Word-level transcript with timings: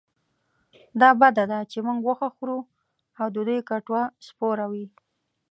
دا 1.01 1.09
بده 1.21 1.43
ده 1.51 1.59
چې 1.71 1.77
موږ 1.85 1.97
غوښه 2.05 2.29
خورو 2.35 2.59
او 3.19 3.27
د 3.35 3.37
دوی 3.47 3.59
کټوه 3.69 4.03
سپوره 4.27 4.65
وي. 4.71 4.85